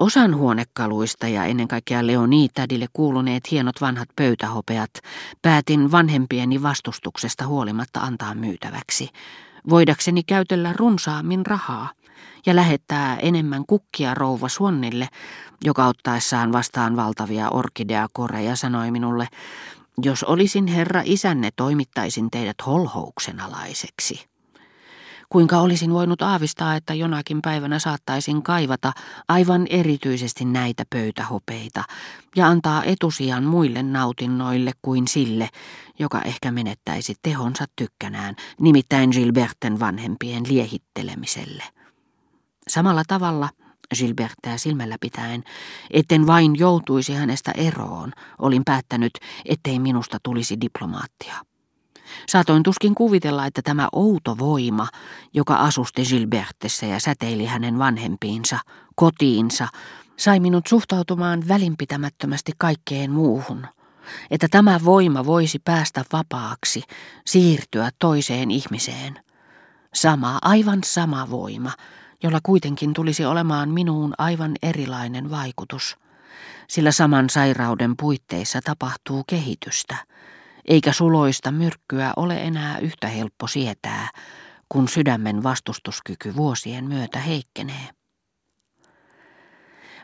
Osan 0.00 0.36
huonekaluista 0.36 1.28
ja 1.28 1.44
ennen 1.44 1.68
kaikkea 1.68 2.06
Leonitädille 2.06 2.86
kuuluneet 2.92 3.50
hienot 3.50 3.80
vanhat 3.80 4.08
pöytähopeat 4.16 4.90
päätin 5.42 5.92
vanhempieni 5.92 6.62
vastustuksesta 6.62 7.46
huolimatta 7.46 8.00
antaa 8.00 8.34
myytäväksi, 8.34 9.08
voidakseni 9.70 10.22
käytellä 10.22 10.72
runsaammin 10.76 11.46
rahaa 11.46 11.90
ja 12.46 12.56
lähettää 12.56 13.16
enemmän 13.16 13.64
kukkia 13.66 14.14
rouva 14.14 14.48
Suonnille, 14.48 15.08
joka 15.64 15.86
ottaessaan 15.86 16.52
vastaan 16.52 16.96
valtavia 16.96 17.50
orkideakoreja 17.50 18.56
sanoi 18.56 18.90
minulle, 18.90 19.28
jos 20.02 20.24
olisin 20.24 20.66
herra 20.66 21.02
isänne, 21.04 21.50
toimittaisin 21.56 22.30
teidät 22.30 22.66
holhouksen 22.66 23.40
alaiseksi. 23.40 24.29
Kuinka 25.32 25.58
olisin 25.58 25.92
voinut 25.92 26.22
aavistaa, 26.22 26.76
että 26.76 26.94
jonakin 26.94 27.42
päivänä 27.42 27.78
saattaisin 27.78 28.42
kaivata 28.42 28.92
aivan 29.28 29.66
erityisesti 29.70 30.44
näitä 30.44 30.84
pöytähopeita 30.90 31.84
ja 32.36 32.46
antaa 32.46 32.84
etusijan 32.84 33.44
muille 33.44 33.82
nautinnoille 33.82 34.72
kuin 34.82 35.08
sille, 35.08 35.48
joka 35.98 36.22
ehkä 36.22 36.50
menettäisi 36.50 37.14
tehonsa 37.22 37.64
tykkänään, 37.76 38.36
nimittäin 38.60 39.10
Gilberten 39.10 39.80
vanhempien 39.80 40.42
liehittelemiselle. 40.48 41.64
Samalla 42.68 43.02
tavalla 43.08 43.48
Gilbertää 43.98 44.58
silmällä 44.58 44.96
pitäen, 45.00 45.44
etten 45.90 46.26
vain 46.26 46.58
joutuisi 46.58 47.14
hänestä 47.14 47.52
eroon, 47.52 48.12
olin 48.38 48.62
päättänyt, 48.64 49.12
ettei 49.44 49.78
minusta 49.78 50.18
tulisi 50.22 50.60
diplomaattia. 50.60 51.49
Saatoin 52.28 52.62
tuskin 52.62 52.94
kuvitella, 52.94 53.46
että 53.46 53.62
tämä 53.62 53.88
outo 53.92 54.38
voima, 54.38 54.88
joka 55.34 55.54
asusti 55.54 56.02
Gilbertessä 56.02 56.86
ja 56.86 57.00
säteili 57.00 57.46
hänen 57.46 57.78
vanhempiinsa, 57.78 58.58
kotiinsa, 58.94 59.68
sai 60.16 60.40
minut 60.40 60.66
suhtautumaan 60.66 61.48
välinpitämättömästi 61.48 62.52
kaikkeen 62.58 63.10
muuhun. 63.10 63.66
Että 64.30 64.46
tämä 64.50 64.80
voima 64.84 65.26
voisi 65.26 65.58
päästä 65.58 66.04
vapaaksi, 66.12 66.82
siirtyä 67.26 67.90
toiseen 67.98 68.50
ihmiseen. 68.50 69.20
Sama, 69.94 70.38
aivan 70.42 70.78
sama 70.84 71.30
voima, 71.30 71.72
jolla 72.22 72.38
kuitenkin 72.42 72.94
tulisi 72.94 73.24
olemaan 73.24 73.68
minuun 73.68 74.14
aivan 74.18 74.52
erilainen 74.62 75.30
vaikutus. 75.30 75.96
Sillä 76.68 76.92
saman 76.92 77.30
sairauden 77.30 77.96
puitteissa 77.96 78.60
tapahtuu 78.64 79.24
kehitystä– 79.26 79.96
eikä 80.68 80.92
suloista 80.92 81.50
myrkkyä 81.50 82.12
ole 82.16 82.42
enää 82.42 82.78
yhtä 82.78 83.08
helppo 83.08 83.46
sietää, 83.46 84.08
kun 84.68 84.88
sydämen 84.88 85.42
vastustuskyky 85.42 86.36
vuosien 86.36 86.84
myötä 86.84 87.18
heikkenee. 87.18 87.88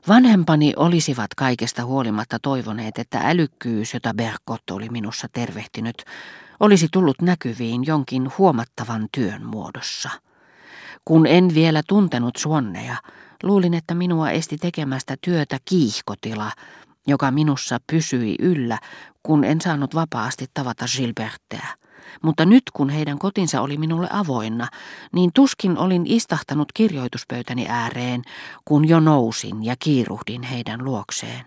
Vanhempani 0.08 0.72
olisivat 0.76 1.34
kaikesta 1.36 1.84
huolimatta 1.84 2.38
toivoneet, 2.42 2.98
että 2.98 3.20
älykkyys, 3.24 3.94
jota 3.94 4.14
Berkot 4.14 4.70
oli 4.70 4.88
minussa 4.88 5.28
tervehtinyt, 5.32 6.04
olisi 6.60 6.88
tullut 6.92 7.22
näkyviin 7.22 7.86
jonkin 7.86 8.32
huomattavan 8.38 9.08
työn 9.14 9.46
muodossa. 9.46 10.10
Kun 11.04 11.26
en 11.26 11.54
vielä 11.54 11.82
tuntenut 11.88 12.36
suonneja, 12.36 12.96
luulin, 13.42 13.74
että 13.74 13.94
minua 13.94 14.30
esti 14.30 14.58
tekemästä 14.58 15.16
työtä 15.20 15.58
kiihkotila, 15.64 16.52
joka 17.06 17.30
minussa 17.30 17.78
pysyi 17.86 18.36
yllä, 18.38 18.78
kun 19.22 19.44
en 19.44 19.60
saanut 19.60 19.94
vapaasti 19.94 20.46
tavata 20.54 20.84
Gilbertteä. 20.96 21.66
Mutta 22.22 22.44
nyt 22.44 22.62
kun 22.72 22.88
heidän 22.88 23.18
kotinsa 23.18 23.60
oli 23.60 23.76
minulle 23.76 24.08
avoinna, 24.10 24.68
niin 25.12 25.30
tuskin 25.34 25.78
olin 25.78 26.02
istahtanut 26.06 26.72
kirjoituspöytäni 26.72 27.66
ääreen, 27.68 28.22
kun 28.64 28.88
jo 28.88 29.00
nousin 29.00 29.64
ja 29.64 29.74
kiiruhdin 29.78 30.42
heidän 30.42 30.84
luokseen. 30.84 31.44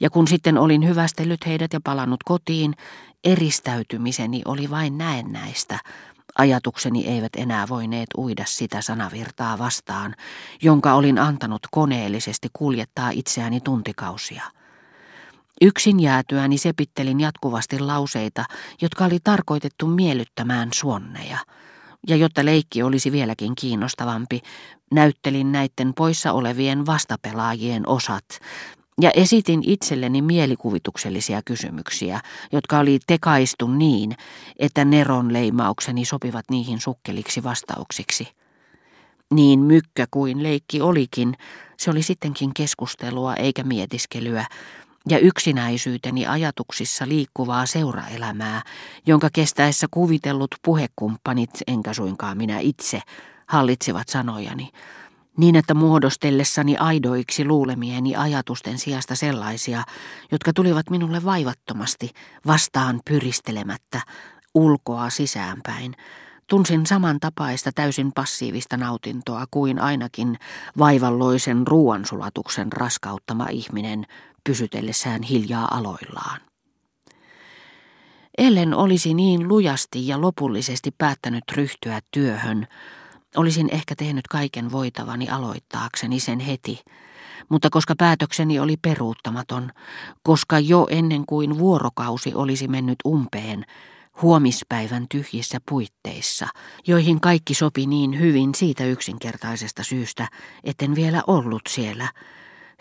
Ja 0.00 0.10
kun 0.10 0.28
sitten 0.28 0.58
olin 0.58 0.88
hyvästellyt 0.88 1.46
heidät 1.46 1.72
ja 1.72 1.80
palannut 1.84 2.22
kotiin, 2.24 2.74
eristäytymiseni 3.24 4.42
oli 4.44 4.70
vain 4.70 4.98
näennäistä. 4.98 5.78
Ajatukseni 6.38 7.06
eivät 7.06 7.32
enää 7.36 7.68
voineet 7.68 8.08
uida 8.16 8.44
sitä 8.46 8.80
sanavirtaa 8.80 9.58
vastaan, 9.58 10.14
jonka 10.62 10.94
olin 10.94 11.18
antanut 11.18 11.62
koneellisesti 11.70 12.48
kuljettaa 12.52 13.10
itseäni 13.10 13.60
tuntikausia. 13.60 14.42
Yksin 15.62 16.00
jäätyäni 16.00 16.58
sepittelin 16.58 17.20
jatkuvasti 17.20 17.78
lauseita, 17.78 18.44
jotka 18.80 19.04
oli 19.04 19.18
tarkoitettu 19.24 19.86
miellyttämään 19.86 20.68
suonneja. 20.74 21.38
Ja 22.08 22.16
jotta 22.16 22.44
leikki 22.44 22.82
olisi 22.82 23.12
vieläkin 23.12 23.54
kiinnostavampi, 23.54 24.40
näyttelin 24.92 25.52
näiden 25.52 25.94
poissa 25.96 26.32
olevien 26.32 26.86
vastapelaajien 26.86 27.88
osat 27.88 28.24
ja 29.00 29.10
esitin 29.14 29.60
itselleni 29.66 30.22
mielikuvituksellisia 30.22 31.42
kysymyksiä, 31.44 32.20
jotka 32.52 32.78
oli 32.78 32.98
tekaistu 33.06 33.66
niin, 33.66 34.16
että 34.58 34.84
Neron 34.84 35.32
leimaukseni 35.32 36.04
sopivat 36.04 36.44
niihin 36.50 36.80
sukkeliksi 36.80 37.42
vastauksiksi. 37.42 38.28
Niin 39.34 39.60
mykkä 39.60 40.06
kuin 40.10 40.42
leikki 40.42 40.80
olikin, 40.80 41.36
se 41.76 41.90
oli 41.90 42.02
sittenkin 42.02 42.54
keskustelua 42.54 43.34
eikä 43.34 43.62
mietiskelyä, 43.62 44.46
ja 45.08 45.18
yksinäisyyteni 45.18 46.26
ajatuksissa 46.26 47.08
liikkuvaa 47.08 47.66
seuraelämää, 47.66 48.62
jonka 49.06 49.28
kestäessä 49.32 49.86
kuvitellut 49.90 50.54
puhekumppanit, 50.64 51.50
enkä 51.66 51.94
suinkaan 51.94 52.36
minä 52.36 52.58
itse, 52.58 53.00
hallitsivat 53.46 54.08
sanojani, 54.08 54.70
niin 55.36 55.56
että 55.56 55.74
muodostellessani 55.74 56.76
aidoiksi 56.76 57.44
luulemieni 57.44 58.16
ajatusten 58.16 58.78
sijasta 58.78 59.14
sellaisia, 59.14 59.82
jotka 60.32 60.52
tulivat 60.52 60.90
minulle 60.90 61.24
vaivattomasti, 61.24 62.10
vastaan 62.46 63.00
pyristelemättä, 63.04 64.00
ulkoa 64.54 65.10
sisäänpäin, 65.10 65.94
tunsin 66.46 66.86
samantapaista 66.86 67.70
täysin 67.74 68.12
passiivista 68.14 68.76
nautintoa 68.76 69.44
kuin 69.50 69.78
ainakin 69.78 70.38
vaivalloisen 70.78 71.66
ruoansulatuksen 71.66 72.72
raskauttama 72.72 73.46
ihminen 73.50 74.06
pysytellessään 74.44 75.22
hiljaa 75.22 75.76
aloillaan. 75.76 76.40
Ellen 78.38 78.74
olisi 78.74 79.14
niin 79.14 79.48
lujasti 79.48 80.08
ja 80.08 80.20
lopullisesti 80.20 80.90
päättänyt 80.98 81.44
ryhtyä 81.52 82.00
työhön, 82.10 82.66
olisin 83.36 83.68
ehkä 83.72 83.94
tehnyt 83.96 84.28
kaiken 84.28 84.72
voitavani 84.72 85.28
aloittaakseni 85.28 86.20
sen 86.20 86.40
heti, 86.40 86.80
mutta 87.48 87.70
koska 87.70 87.94
päätökseni 87.98 88.58
oli 88.58 88.76
peruuttamaton, 88.76 89.70
koska 90.22 90.58
jo 90.58 90.86
ennen 90.90 91.26
kuin 91.26 91.58
vuorokausi 91.58 92.34
olisi 92.34 92.68
mennyt 92.68 92.98
umpeen, 93.06 93.64
huomispäivän 94.22 95.06
tyhjissä 95.10 95.58
puitteissa, 95.68 96.46
joihin 96.86 97.20
kaikki 97.20 97.54
sopi 97.54 97.86
niin 97.86 98.20
hyvin 98.20 98.54
siitä 98.54 98.84
yksinkertaisesta 98.84 99.82
syystä, 99.82 100.28
etten 100.64 100.94
vielä 100.94 101.22
ollut 101.26 101.62
siellä, 101.68 102.08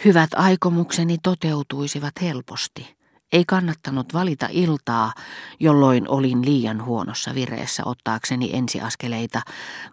Hyvät 0.06 0.30
aikomukseni 0.36 1.18
toteutuisivat 1.24 2.14
helposti. 2.22 2.96
Ei 3.32 3.44
kannattanut 3.48 4.14
valita 4.14 4.48
iltaa, 4.52 5.14
jolloin 5.60 6.10
olin 6.10 6.46
liian 6.46 6.86
huonossa 6.86 7.36
vireessä 7.36 7.84
ottaakseni 7.86 8.50
ensiaskeleita, 8.54 9.42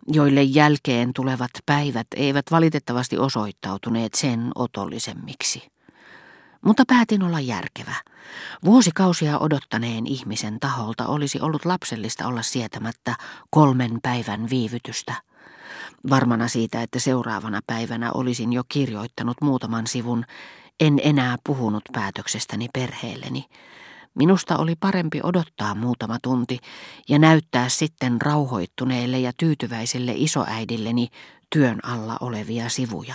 joille 0.07 0.43
jälkeen 0.43 1.13
tulevat 1.13 1.51
päivät 1.67 2.07
eivät 2.17 2.47
valitettavasti 2.51 3.19
osoittautuneet 3.19 4.15
sen 4.15 4.51
otollisemmiksi. 4.55 5.69
Mutta 6.65 6.85
päätin 6.89 7.23
olla 7.23 7.41
järkevä. 7.41 7.95
Vuosikausia 8.65 9.39
odottaneen 9.39 10.07
ihmisen 10.07 10.61
taholta 10.61 11.07
olisi 11.07 11.41
ollut 11.41 11.65
lapsellista 11.65 12.27
olla 12.27 12.43
sietämättä 12.43 13.15
kolmen 13.51 13.99
päivän 14.03 14.51
viivytystä– 14.51 15.15
Varmana 16.11 16.49
siitä, 16.49 16.83
että 16.83 16.99
seuraavana 16.99 17.61
päivänä 17.67 18.13
olisin 18.13 18.53
jo 18.53 18.63
kirjoittanut 18.69 19.37
muutaman 19.43 19.87
sivun, 19.87 20.25
en 20.81 21.01
enää 21.03 21.37
puhunut 21.47 21.83
päätöksestäni 21.93 22.69
perheelleni. 22.73 23.45
Minusta 24.15 24.57
oli 24.57 24.75
parempi 24.81 25.21
odottaa 25.23 25.75
muutama 25.75 26.19
tunti 26.23 26.59
ja 27.09 27.19
näyttää 27.19 27.69
sitten 27.69 28.21
rauhoittuneelle 28.21 29.19
ja 29.19 29.33
tyytyväiselle 29.37 30.13
isoäidilleni 30.17 31.09
työn 31.51 31.79
alla 31.83 32.17
olevia 32.21 32.69
sivuja. 32.69 33.15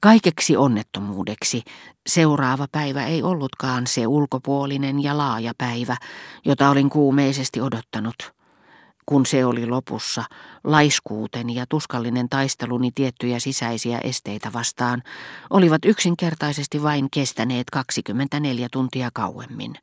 Kaikeksi 0.00 0.56
onnettomuudeksi 0.56 1.62
seuraava 2.06 2.66
päivä 2.72 3.06
ei 3.06 3.22
ollutkaan 3.22 3.86
se 3.86 4.06
ulkopuolinen 4.06 5.02
ja 5.02 5.18
laaja 5.18 5.52
päivä, 5.58 5.96
jota 6.44 6.70
olin 6.70 6.90
kuumeisesti 6.90 7.60
odottanut– 7.60 8.14
kun 9.06 9.26
se 9.26 9.44
oli 9.44 9.66
lopussa, 9.66 10.24
laiskuuteni 10.64 11.54
ja 11.54 11.66
tuskallinen 11.68 12.28
taisteluni 12.28 12.90
tiettyjä 12.94 13.38
sisäisiä 13.38 13.98
esteitä 13.98 14.52
vastaan 14.52 15.02
olivat 15.50 15.84
yksinkertaisesti 15.84 16.82
vain 16.82 17.08
kestäneet 17.10 17.70
24 17.70 18.68
tuntia 18.72 19.10
kauemmin. 19.14 19.74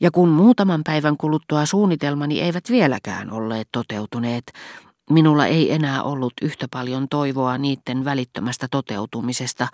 Ja 0.00 0.10
kun 0.10 0.28
muutaman 0.28 0.80
päivän 0.84 1.16
kuluttua 1.16 1.66
suunnitelmani 1.66 2.40
eivät 2.40 2.70
vieläkään 2.70 3.30
olleet 3.30 3.68
toteutuneet, 3.72 4.52
Minulla 5.10 5.46
ei 5.46 5.72
enää 5.72 6.02
ollut 6.02 6.32
yhtä 6.42 6.66
paljon 6.70 7.08
toivoa 7.08 7.58
niiden 7.58 8.04
välittömästä 8.04 8.66
toteutumisesta, 8.70 9.68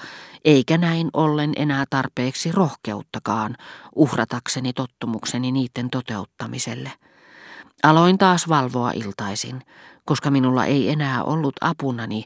eikä 0.45 0.79
näin 0.79 1.11
ollen 1.13 1.53
enää 1.57 1.85
tarpeeksi 1.91 2.53
rohkeuttakaan 2.53 3.57
uhratakseni 3.95 4.73
tottumukseni 4.73 5.53
niiden 5.53 5.91
toteuttamiselle. 5.91 6.93
Aloin 7.83 8.19
taas 8.19 8.49
valvoa 8.49 8.91
iltaisin, 8.91 9.63
koska 10.05 10.31
minulla 10.31 10.65
ei 10.65 10.91
enää 10.91 11.25
ollut 11.25 11.55
apunani 11.61 12.25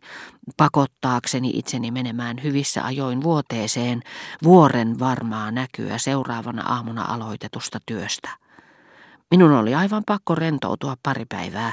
pakottaakseni 0.56 1.50
itseni 1.54 1.90
menemään 1.90 2.42
hyvissä 2.42 2.84
ajoin 2.84 3.22
vuoteeseen 3.22 4.02
vuoren 4.42 4.98
varmaa 4.98 5.50
näkyä 5.50 5.98
seuraavana 5.98 6.62
aamuna 6.62 7.04
aloitetusta 7.04 7.78
työstä. 7.86 8.30
Minun 9.30 9.52
oli 9.52 9.74
aivan 9.74 10.02
pakko 10.06 10.34
rentoutua 10.34 10.96
pari 11.02 11.24
päivää, 11.24 11.72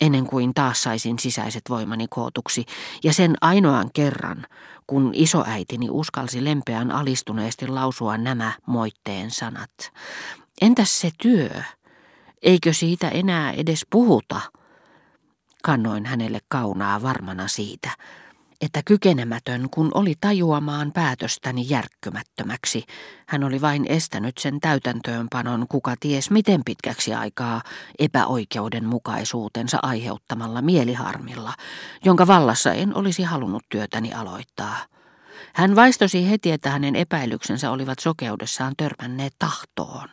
ennen 0.00 0.26
kuin 0.26 0.54
taas 0.54 0.82
saisin 0.82 1.18
sisäiset 1.18 1.62
voimani 1.68 2.06
kootuksi, 2.10 2.64
ja 3.04 3.12
sen 3.12 3.34
ainoan 3.40 3.90
kerran, 3.94 4.46
kun 4.86 5.10
isoäitini 5.14 5.90
uskalsi 5.90 6.44
lempeän 6.44 6.92
alistuneesti 6.92 7.68
lausua 7.68 8.18
nämä 8.18 8.52
moitteen 8.66 9.30
sanat. 9.30 9.70
Entäs 10.60 11.00
se 11.00 11.10
työ? 11.22 11.50
Eikö 12.46 12.72
siitä 12.72 13.08
enää 13.08 13.52
edes 13.52 13.86
puhuta? 13.90 14.40
Kannoin 15.62 16.06
hänelle 16.06 16.38
kaunaa 16.48 17.02
varmana 17.02 17.48
siitä, 17.48 17.90
että 18.60 18.82
kykenemätön 18.84 19.70
kun 19.70 19.90
oli 19.94 20.14
tajuamaan 20.20 20.92
päätöstäni 20.92 21.66
järkkymättömäksi, 21.68 22.84
hän 23.26 23.44
oli 23.44 23.60
vain 23.60 23.86
estänyt 23.88 24.38
sen 24.38 24.60
täytäntöönpanon 24.60 25.66
kuka 25.68 25.94
ties 26.00 26.30
miten 26.30 26.60
pitkäksi 26.64 27.14
aikaa 27.14 27.62
epäoikeudenmukaisuutensa 27.98 29.78
aiheuttamalla 29.82 30.62
mieliharmilla, 30.62 31.54
jonka 32.04 32.26
vallassa 32.26 32.72
en 32.72 32.96
olisi 32.96 33.22
halunnut 33.22 33.64
työtäni 33.68 34.12
aloittaa. 34.12 34.76
Hän 35.54 35.76
vaistosi 35.76 36.30
heti, 36.30 36.52
että 36.52 36.70
hänen 36.70 36.96
epäilyksensä 36.96 37.70
olivat 37.70 37.98
sokeudessaan 37.98 38.74
törmänneet 38.76 39.32
tahtoon. 39.38 40.08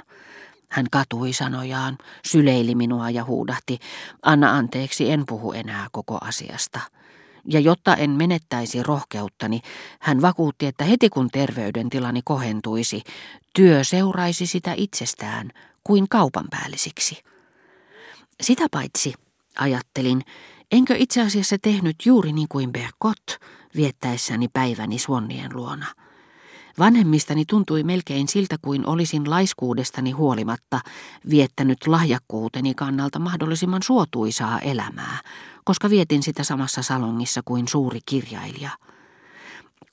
Hän 0.73 0.85
katui 0.91 1.33
sanojaan, 1.33 1.97
syleili 2.25 2.75
minua 2.75 3.09
ja 3.09 3.23
huudahti, 3.23 3.79
anna 4.21 4.51
anteeksi, 4.51 5.11
en 5.11 5.23
puhu 5.25 5.51
enää 5.51 5.87
koko 5.91 6.17
asiasta 6.21 6.79
ja 7.47 7.59
jotta 7.59 7.95
en 7.95 8.09
menettäisi 8.09 8.83
rohkeuttani, 8.83 9.61
hän 9.99 10.21
vakuutti, 10.21 10.65
että 10.65 10.83
heti 10.83 11.09
kun 11.09 11.29
terveydentilani 11.29 12.21
kohentuisi, 12.25 13.01
työ 13.55 13.83
seuraisi 13.83 14.47
sitä 14.47 14.73
itsestään 14.77 15.51
kuin 15.83 16.09
kaupan 16.09 16.45
päällisiksi. 16.49 17.23
Sitä 18.41 18.65
paitsi, 18.71 19.13
ajattelin, 19.59 20.21
enkö 20.71 20.95
itse 20.97 21.21
asiassa 21.21 21.55
tehnyt 21.61 21.95
juuri 22.05 22.31
niin 22.31 22.47
kuin 22.47 22.71
Berkot 22.71 23.39
viettäessäni 23.75 24.47
päiväni 24.53 24.99
Suonnien 24.99 25.53
luona– 25.53 25.87
Vanhemmistani 26.79 27.45
tuntui 27.45 27.83
melkein 27.83 28.27
siltä 28.27 28.55
kuin 28.61 28.87
olisin 28.87 29.29
laiskuudestani 29.29 30.11
huolimatta 30.11 30.79
viettänyt 31.29 31.87
lahjakkuuteni 31.87 32.73
kannalta 32.73 33.19
mahdollisimman 33.19 33.83
suotuisaa 33.83 34.59
elämää, 34.59 35.19
koska 35.63 35.89
vietin 35.89 36.23
sitä 36.23 36.43
samassa 36.43 36.81
salongissa 36.81 37.41
kuin 37.45 37.67
suuri 37.67 37.99
kirjailija. 38.05 38.69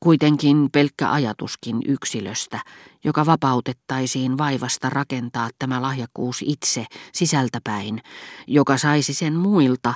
Kuitenkin 0.01 0.69
pelkkä 0.73 1.13
ajatuskin 1.13 1.79
yksilöstä, 1.87 2.61
joka 3.05 3.27
vapautettaisiin 3.27 4.39
vaivasta 4.39 4.91
rakentaa 4.91 5.49
tämä 5.59 5.83
lahjakkuus 5.83 6.45
itse 6.47 6.87
sisältäpäin, 7.13 8.03
joka 8.47 8.79
saisi 8.79 9.15
sen 9.15 9.35
muilta, 9.37 9.95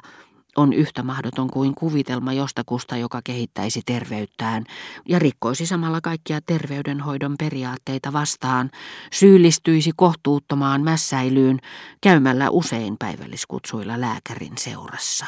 on 0.57 0.73
yhtä 0.73 1.03
mahdoton 1.03 1.51
kuin 1.51 1.75
kuvitelma 1.75 2.33
jostakusta, 2.33 2.97
joka 2.97 3.21
kehittäisi 3.25 3.83
terveyttään 3.87 4.65
ja 5.09 5.19
rikkoisi 5.19 5.67
samalla 5.67 6.01
kaikkia 6.01 6.41
terveydenhoidon 6.41 7.35
periaatteita 7.39 8.13
vastaan, 8.13 8.71
syyllistyisi 9.13 9.91
kohtuuttomaan 9.97 10.83
mässäilyyn 10.83 11.59
käymällä 12.01 12.51
usein 12.51 12.97
päivälliskutsuilla 12.99 14.01
lääkärin 14.01 14.59
seurassa. 14.59 15.27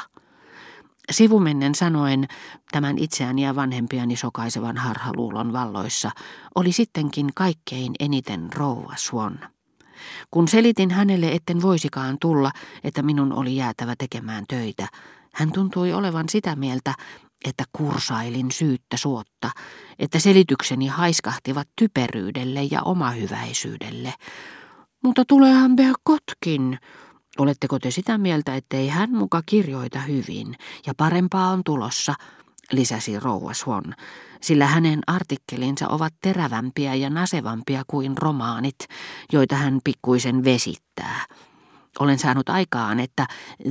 Sivumennen 1.10 1.74
sanoen, 1.74 2.28
tämän 2.72 2.98
itseäni 2.98 3.44
ja 3.44 3.56
vanhempiani 3.56 4.16
sokaisevan 4.16 4.76
harhaluulon 4.76 5.52
valloissa, 5.52 6.10
oli 6.54 6.72
sittenkin 6.72 7.30
kaikkein 7.34 7.94
eniten 8.00 8.52
rouva 8.52 8.94
Swan. 8.96 9.55
Kun 10.30 10.48
selitin 10.48 10.90
hänelle, 10.90 11.32
etten 11.32 11.62
voisikaan 11.62 12.16
tulla, 12.20 12.50
että 12.84 13.02
minun 13.02 13.32
oli 13.32 13.56
jäätävä 13.56 13.94
tekemään 13.98 14.44
töitä, 14.48 14.88
hän 15.34 15.52
tuntui 15.52 15.92
olevan 15.92 16.28
sitä 16.28 16.56
mieltä, 16.56 16.94
että 17.44 17.64
kursailin 17.72 18.50
syyttä 18.50 18.96
suotta, 18.96 19.50
että 19.98 20.18
selitykseni 20.18 20.86
haiskahtivat 20.86 21.68
typeryydelle 21.78 22.62
ja 22.70 22.82
omahyväisyydelle. 22.82 24.14
Mutta 25.04 25.24
tuleehan 25.24 25.76
Berkotkin. 25.76 26.78
Oletteko 27.38 27.78
te 27.78 27.90
sitä 27.90 28.18
mieltä, 28.18 28.56
ettei 28.56 28.88
hän 28.88 29.10
muka 29.12 29.42
kirjoita 29.46 30.00
hyvin 30.00 30.54
ja 30.86 30.92
parempaa 30.96 31.50
on 31.50 31.64
tulossa, 31.64 32.14
lisäsi 32.72 33.20
rouva 33.20 33.54
Swan, 33.54 33.94
sillä 34.40 34.66
hänen 34.66 35.00
artikkelinsa 35.06 35.88
ovat 35.88 36.14
terävämpiä 36.22 36.94
ja 36.94 37.10
nasevampia 37.10 37.82
kuin 37.86 38.18
romaanit, 38.18 38.78
joita 39.32 39.56
hän 39.56 39.80
pikkuisen 39.84 40.44
vesittää. 40.44 41.24
Olen 41.98 42.18
saanut 42.18 42.48
aikaan, 42.48 43.00
että 43.00 43.26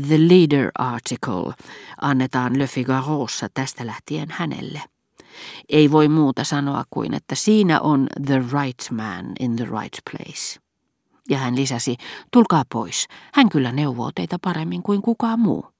The 0.07 0.17
Leader 0.17 0.71
Article 0.79 1.53
annetaan 2.01 2.59
Le 2.59 2.67
Figarossa 2.67 3.47
tästä 3.53 3.85
lähtien 3.85 4.27
hänelle. 4.31 4.81
Ei 5.69 5.91
voi 5.91 6.07
muuta 6.07 6.43
sanoa 6.43 6.83
kuin, 6.89 7.13
että 7.13 7.35
siinä 7.35 7.79
on 7.79 8.07
the 8.25 8.39
right 8.39 8.91
man 8.91 9.25
in 9.39 9.55
the 9.55 9.65
right 9.65 9.99
place. 10.11 10.59
Ja 11.29 11.37
hän 11.37 11.55
lisäsi, 11.55 11.95
tulkaa 12.31 12.63
pois, 12.73 13.07
hän 13.33 13.49
kyllä 13.49 13.71
neuvoo 13.71 14.11
teitä 14.15 14.37
paremmin 14.43 14.83
kuin 14.83 15.01
kukaan 15.01 15.39
muu. 15.39 15.74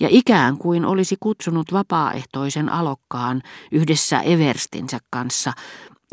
Ja 0.00 0.08
ikään 0.10 0.58
kuin 0.58 0.84
olisi 0.84 1.16
kutsunut 1.20 1.72
vapaaehtoisen 1.72 2.68
alokkaan 2.68 3.42
yhdessä 3.72 4.20
Everstinsä 4.20 4.98
kanssa 5.10 5.52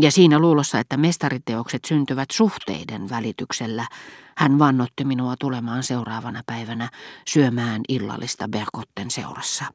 ja 0.01 0.11
siinä 0.11 0.39
luulossa, 0.39 0.79
että 0.79 0.97
mestariteokset 0.97 1.85
syntyvät 1.85 2.31
suhteiden 2.31 3.09
välityksellä, 3.09 3.87
hän 4.37 4.59
vannotti 4.59 5.05
minua 5.05 5.35
tulemaan 5.39 5.83
seuraavana 5.83 6.41
päivänä 6.45 6.89
syömään 7.27 7.81
illallista 7.89 8.47
Berkotten 8.47 9.11
seurassa. 9.11 9.65